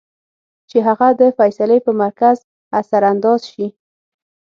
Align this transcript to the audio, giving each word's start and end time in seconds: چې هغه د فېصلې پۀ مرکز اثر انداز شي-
چې 0.69 0.77
هغه 0.87 1.07
د 1.19 1.21
فېصلې 1.37 1.79
پۀ 1.85 1.91
مرکز 2.01 2.37
اثر 2.79 3.01
انداز 3.11 3.41
شي- 3.51 3.67